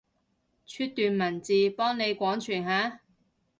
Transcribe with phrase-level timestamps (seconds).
[0.65, 3.01] 出段文字，幫你廣傳下？